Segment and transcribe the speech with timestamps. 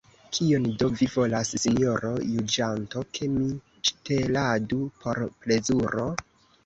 [0.35, 3.53] Kion do vi volas, sinjoro juĝanto, ke mi
[3.91, 6.09] ŝteladu por plezuro?